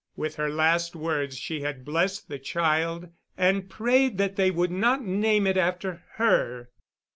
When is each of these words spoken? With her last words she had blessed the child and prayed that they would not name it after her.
With 0.15 0.37
her 0.37 0.49
last 0.49 0.95
words 0.95 1.37
she 1.37 1.61
had 1.61 1.85
blessed 1.85 2.27
the 2.27 2.39
child 2.39 3.09
and 3.37 3.69
prayed 3.69 4.17
that 4.17 4.35
they 4.35 4.49
would 4.49 4.71
not 4.71 5.03
name 5.05 5.45
it 5.45 5.57
after 5.57 6.01
her. 6.13 6.71